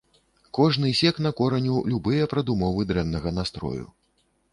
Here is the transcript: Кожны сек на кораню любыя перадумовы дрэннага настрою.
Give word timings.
Кожны 0.57 0.87
сек 0.99 1.19
на 1.25 1.31
кораню 1.39 1.75
любыя 1.95 2.23
перадумовы 2.31 2.87
дрэннага 2.93 3.35
настрою. 3.37 3.83